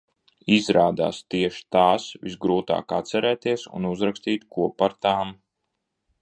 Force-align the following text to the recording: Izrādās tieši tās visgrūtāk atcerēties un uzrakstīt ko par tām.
Izrādās 0.53 1.19
tieši 1.33 1.61
tās 1.75 2.07
visgrūtāk 2.23 2.95
atcerēties 3.01 3.67
un 3.81 3.87
uzrakstīt 3.91 4.49
ko 4.57 4.67
par 4.83 4.97
tām. 5.09 5.37